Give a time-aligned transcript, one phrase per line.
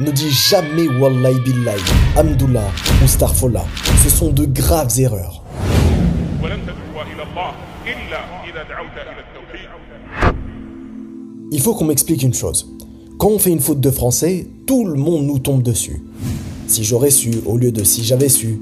[0.00, 1.80] Ne dis jamais Wallahi Billahi,
[2.16, 2.68] Amdullah
[3.00, 3.64] ou Starfollah.
[4.02, 5.44] Ce sont de graves erreurs.
[11.52, 12.74] Il faut qu'on m'explique une chose.
[13.18, 16.02] Quand on fait une faute de français, tout le monde nous tombe dessus.
[16.66, 18.58] Si j'aurais su au lieu de si j'avais su,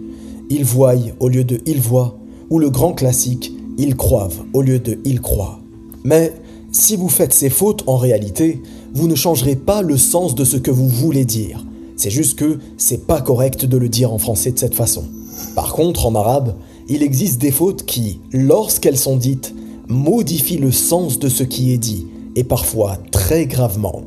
[0.51, 2.19] ils voient au lieu de ils voient,
[2.51, 5.61] ou le grand classique, ils croivent au lieu de ils croient.
[6.05, 6.35] Mais
[6.73, 8.61] si vous faites ces fautes en réalité,
[8.95, 11.65] vous ne changerez pas le sens de ce que vous voulez dire.
[11.97, 15.05] C'est juste que c'est pas correct de le dire en français de cette façon.
[15.55, 16.55] Par contre, en arabe,
[16.89, 19.55] il existe des fautes qui, lorsqu'elles sont dites,
[19.89, 24.03] modifient le sens de ce qui est dit, et parfois très gravement.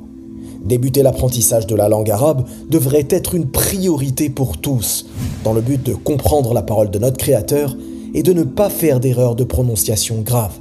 [0.63, 5.05] Débuter l'apprentissage de la langue arabe devrait être une priorité pour tous,
[5.43, 7.75] dans le but de comprendre la parole de notre Créateur
[8.13, 10.57] et de ne pas faire d'erreurs de prononciation graves,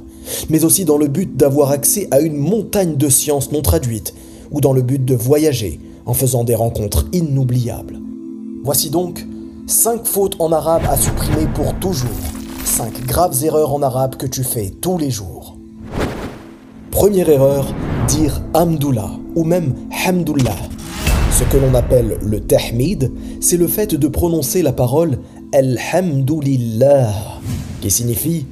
[0.49, 4.13] mais aussi dans le but d'avoir accès à une montagne de sciences non traduites,
[4.51, 7.99] ou dans le but de voyager en faisant des rencontres inoubliables.
[8.63, 9.25] Voici donc
[9.67, 12.09] 5 fautes en arabe à supprimer pour toujours,
[12.63, 15.57] 5 graves erreurs en arabe que tu fais tous les jours.
[16.91, 17.73] Première erreur,
[18.07, 19.73] dire Hamdullah ou même
[20.07, 20.55] Hamdullah.
[21.31, 25.19] Ce que l'on appelle le tahmid, c'est le fait de prononcer la parole
[25.53, 27.13] Alhamdulillah,
[27.81, 28.45] qui signifie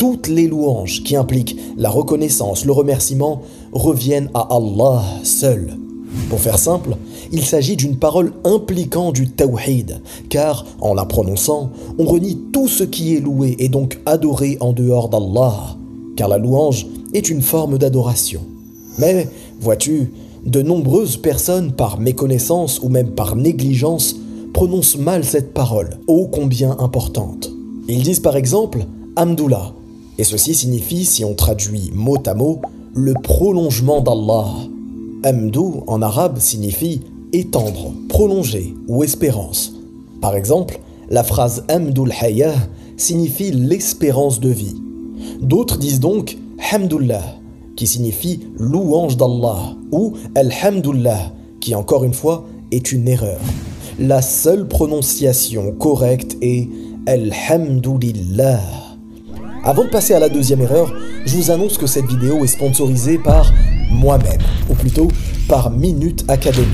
[0.00, 5.76] toutes les louanges qui impliquent la reconnaissance, le remerciement, reviennent à Allah seul.
[6.30, 6.96] Pour faire simple,
[7.32, 12.82] il s'agit d'une parole impliquant du tawhid, car en la prononçant, on renie tout ce
[12.82, 15.76] qui est loué et donc adoré en dehors d'Allah,
[16.16, 18.40] car la louange est une forme d'adoration.
[18.96, 19.28] Mais,
[19.60, 20.14] vois-tu,
[20.46, 24.16] de nombreuses personnes, par méconnaissance ou même par négligence,
[24.54, 27.50] prononcent mal cette parole, ô combien importante.
[27.86, 29.74] Ils disent par exemple Amdullah,
[30.20, 32.60] et ceci signifie, si on traduit mot à mot,
[32.92, 34.48] le prolongement d'Allah.
[35.24, 37.00] Amdou en arabe signifie
[37.32, 39.72] étendre, prolonger ou espérance.
[40.20, 42.52] Par exemple, la phrase Amdul Hayah
[42.98, 44.76] signifie l'espérance de vie.
[45.40, 46.36] D'autres disent donc
[46.70, 47.24] Hamdullah,
[47.74, 53.40] qui signifie louange d'Allah, ou Alhamdulillah, qui encore une fois est une erreur.
[53.98, 56.68] La seule prononciation correcte est
[57.06, 58.79] Alhamdulillah.
[59.64, 60.92] Avant de passer à la deuxième erreur,
[61.26, 63.52] je vous annonce que cette vidéo est sponsorisée par
[63.90, 64.40] moi-même,
[64.70, 65.08] ou plutôt
[65.48, 66.66] par Minute Academy.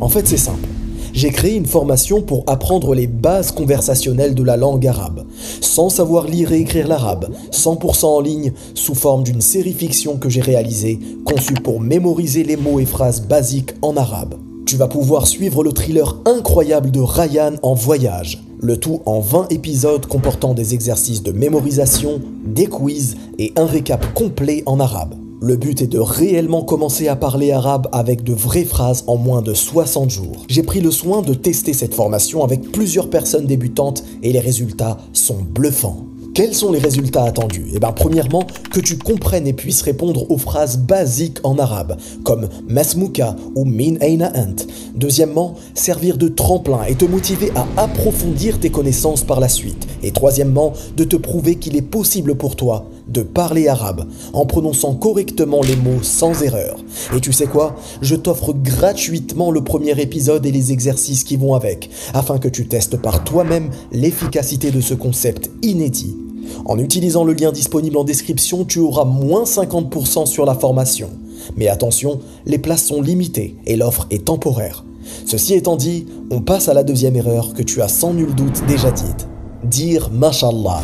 [0.00, 0.68] En fait, c'est simple
[1.12, 5.24] j'ai créé une formation pour apprendre les bases conversationnelles de la langue arabe,
[5.60, 10.28] sans savoir lire et écrire l'arabe, 100% en ligne, sous forme d'une série fiction que
[10.28, 14.34] j'ai réalisée, conçue pour mémoriser les mots et phrases basiques en arabe.
[14.64, 19.48] Tu vas pouvoir suivre le thriller incroyable de Ryan en voyage, le tout en 20
[19.50, 25.14] épisodes comportant des exercices de mémorisation, des quiz et un récap complet en arabe.
[25.40, 29.40] Le but est de réellement commencer à parler arabe avec de vraies phrases en moins
[29.40, 30.44] de 60 jours.
[30.48, 34.98] J'ai pris le soin de tester cette formation avec plusieurs personnes débutantes et les résultats
[35.12, 36.07] sont bluffants.
[36.38, 37.66] Quels sont les résultats attendus?
[37.74, 42.48] Eh bien, premièrement, que tu comprennes et puisses répondre aux phrases basiques en arabe, comme
[42.68, 44.64] Masmouka ou Min Aina Ant.
[44.94, 49.88] Deuxièmement, servir de tremplin et te motiver à approfondir tes connaissances par la suite.
[50.04, 54.94] Et troisièmement, de te prouver qu'il est possible pour toi de parler arabe en prononçant
[54.94, 56.76] correctement les mots sans erreur.
[57.16, 57.74] Et tu sais quoi?
[58.00, 62.68] Je t'offre gratuitement le premier épisode et les exercices qui vont avec, afin que tu
[62.68, 66.16] testes par toi-même l'efficacité de ce concept inédit
[66.64, 71.10] en utilisant le lien disponible en description, tu auras moins 50% sur la formation.
[71.56, 74.84] Mais attention, les places sont limitées et l'offre est temporaire.
[75.26, 78.62] Ceci étant dit, on passe à la deuxième erreur que tu as sans nul doute
[78.66, 79.28] déjà dite.
[79.64, 80.82] Dire Mashallah.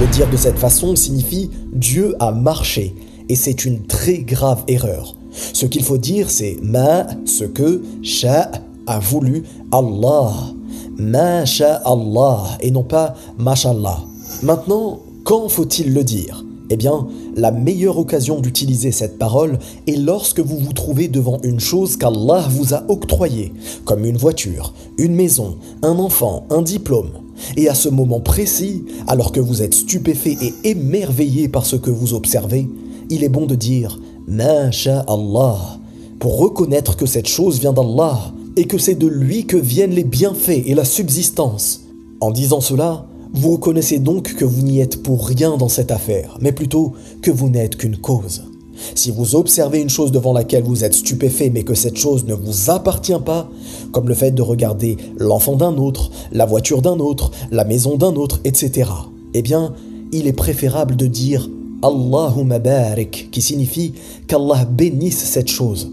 [0.00, 2.94] Le dire de cette façon signifie Dieu a marché,
[3.28, 5.16] et c'est une très grave erreur.
[5.30, 8.50] Ce qu'il faut dire, c'est Ma, ce que, Sha
[8.86, 10.32] a voulu, Allah.
[10.98, 11.44] Ma
[11.84, 14.00] Allah, et non pas Mashallah.
[14.42, 16.44] Maintenant, quand faut-il le dire?
[16.70, 21.58] Eh bien, la meilleure occasion d'utiliser cette parole est lorsque vous vous trouvez devant une
[21.58, 23.52] chose qu'Allah vous a octroyée,
[23.84, 27.10] comme une voiture, une maison, un enfant, un diplôme.
[27.56, 31.90] Et à ce moment précis, alors que vous êtes stupéfait et émerveillé par ce que
[31.90, 32.68] vous observez,
[33.10, 33.98] il est bon de dire
[34.28, 35.58] Masha Allah
[36.20, 40.04] pour reconnaître que cette chose vient d'Allah et que c'est de lui que viennent les
[40.04, 41.82] bienfaits et la subsistance.
[42.20, 46.38] En disant cela, vous reconnaissez donc que vous n'y êtes pour rien dans cette affaire,
[46.40, 48.44] mais plutôt que vous n'êtes qu'une cause.
[48.94, 52.34] Si vous observez une chose devant laquelle vous êtes stupéfait mais que cette chose ne
[52.34, 53.48] vous appartient pas,
[53.92, 58.14] comme le fait de regarder l'enfant d'un autre, la voiture d'un autre, la maison d'un
[58.14, 58.90] autre, etc.,
[59.34, 59.74] eh bien,
[60.12, 61.48] il est préférable de dire
[61.82, 63.94] Allahumma barik, qui signifie
[64.26, 65.90] qu'Allah bénisse cette chose.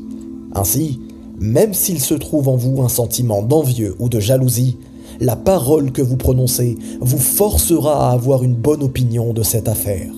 [0.54, 1.00] Ainsi,
[1.40, 4.78] même s'il se trouve en vous un sentiment d'envieux ou de jalousie,
[5.24, 10.12] la parole que vous prononcez vous forcera à avoir une bonne opinion de cette affaire.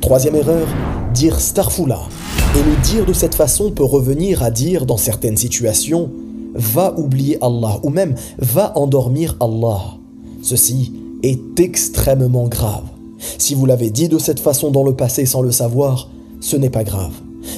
[0.00, 0.66] Troisième erreur,
[1.12, 2.00] dire starfoula.
[2.56, 6.10] Et le dire de cette façon peut revenir à dire dans certaines situations
[6.54, 9.98] va oublier Allah ou même va endormir Allah.
[10.42, 10.92] Ceci
[11.22, 12.84] est extrêmement grave.
[13.36, 16.08] Si vous l'avez dit de cette façon dans le passé sans le savoir,
[16.40, 17.12] ce n'est pas grave.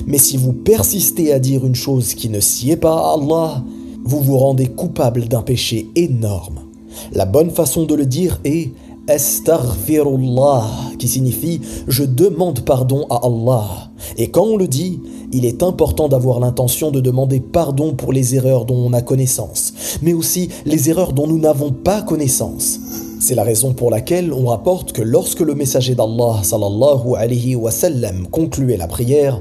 [0.06, 3.64] Mais si vous persistez à dire une chose qui ne sied pas à Allah,
[4.04, 6.71] vous vous rendez coupable d'un péché énorme.
[7.12, 8.70] La bonne façon de le dire est
[9.08, 10.64] Astaghfirullah,
[10.98, 13.90] qui signifie je demande pardon à Allah.
[14.16, 15.00] Et quand on le dit,
[15.32, 19.72] il est important d'avoir l'intention de demander pardon pour les erreurs dont on a connaissance,
[20.02, 22.78] mais aussi les erreurs dont nous n'avons pas connaissance.
[23.18, 27.70] C'est la raison pour laquelle on rapporte que lorsque le messager d'Allah sallallahu alayhi wa
[27.70, 29.40] sallam concluait la prière,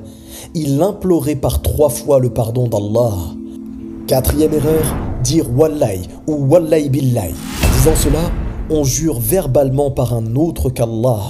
[0.55, 3.13] il implorait par trois fois le pardon d'Allah.
[4.07, 4.95] Quatrième erreur,
[5.31, 7.31] dire Wallahi ou Wallahi billahi.
[7.31, 8.31] En disant cela,
[8.69, 11.21] on jure verbalement par un autre qu'Allah,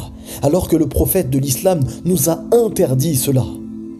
[0.41, 3.45] alors que le prophète de l'islam nous a interdit cela.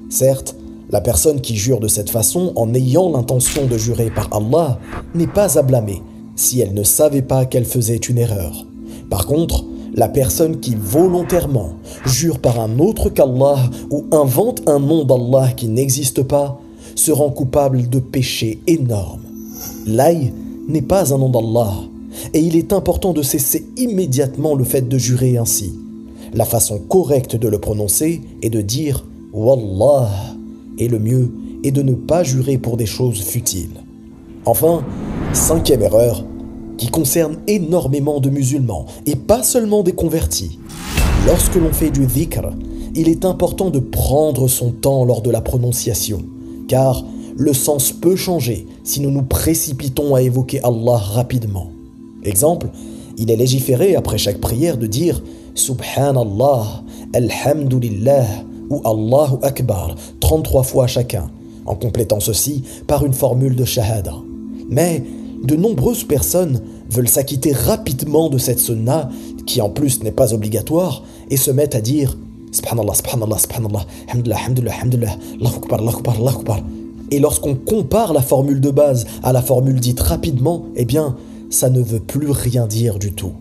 [0.09, 0.55] Certes,
[0.89, 4.79] la personne qui jure de cette façon en ayant l'intention de jurer par Allah
[5.13, 6.01] n'est pas à blâmer
[6.35, 8.65] si elle ne savait pas qu'elle faisait une erreur.
[9.09, 11.73] Par contre, la personne qui volontairement
[12.05, 16.59] jure par un autre qu'Allah ou invente un nom d'Allah qui n'existe pas
[16.95, 19.20] se rend coupable de péchés énormes.
[19.85, 20.31] L'aïe
[20.67, 21.73] n'est pas un nom d'Allah,
[22.33, 25.73] et il est important de cesser immédiatement le fait de jurer ainsi.
[26.33, 30.09] La façon correcte de le prononcer est de dire Wallah,
[30.77, 31.31] et le mieux
[31.63, 33.81] est de ne pas jurer pour des choses futiles.
[34.45, 34.83] Enfin,
[35.33, 36.25] cinquième erreur,
[36.77, 40.59] qui concerne énormément de musulmans, et pas seulement des convertis.
[41.27, 42.49] Lorsque l'on fait du dhikr,
[42.95, 46.23] il est important de prendre son temps lors de la prononciation,
[46.67, 47.03] car
[47.35, 51.71] le sens peut changer si nous nous précipitons à évoquer Allah rapidement.
[52.23, 52.69] Exemple,
[53.17, 55.21] il est légiféré après chaque prière de dire
[55.55, 56.83] Subhanallah,
[57.13, 58.25] Alhamdulillah
[58.69, 61.29] ou Allahu Akbar 33 fois chacun,
[61.65, 64.15] en complétant ceci par une formule de Shahada.
[64.69, 65.03] Mais
[65.43, 69.09] de nombreuses personnes veulent s'acquitter rapidement de cette sunna,
[69.45, 72.17] qui en plus n'est pas obligatoire, et se mettent à dire
[72.51, 76.59] Subhanallah, Subhanallah, Subhanallah, Alhamdulillah, Alhamdulillah, Alhamdulillah, Allahu Akbar, Allahu Akbar, Allahu Akbar.
[77.11, 81.17] Et lorsqu'on compare la formule de base à la formule dite rapidement, eh bien,
[81.49, 83.33] ça ne veut plus rien dire du tout.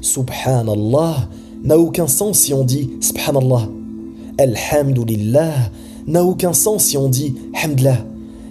[0.00, 1.28] Subhanallah
[1.62, 3.68] n'a aucun sens si on dit Subhanallah.
[4.38, 5.70] Alhamdulillah
[6.06, 7.98] n'a aucun sens si on dit Hamdlah.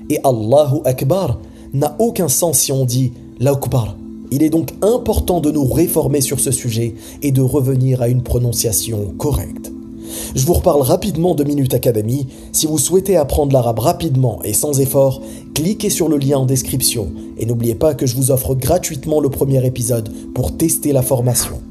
[0.09, 1.39] Et Allahu Akbar
[1.73, 3.97] n'a aucun sens si on dit L'Akbar.
[4.29, 8.23] Il est donc important de nous réformer sur ce sujet et de revenir à une
[8.23, 9.71] prononciation correcte.
[10.35, 12.27] Je vous reparle rapidement de Minute Academy.
[12.51, 15.21] Si vous souhaitez apprendre l'arabe rapidement et sans effort,
[15.53, 19.29] cliquez sur le lien en description et n'oubliez pas que je vous offre gratuitement le
[19.29, 21.61] premier épisode pour tester la formation.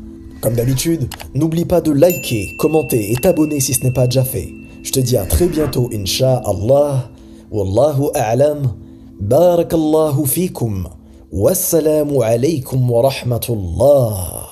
[0.41, 4.49] Comme d'habitude, n'oublie pas de liker, commenter et t'abonner si ce n'est pas déjà fait.
[4.83, 7.11] Je te dis à très bientôt, Inch'Allah.
[7.51, 8.73] Wallahu a'lam.
[9.21, 10.89] Barakallahu fikum.
[11.33, 14.46] Wassalamu alaykum wa rahmatullah.